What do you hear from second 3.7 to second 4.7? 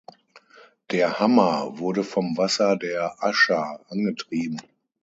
angetrieben.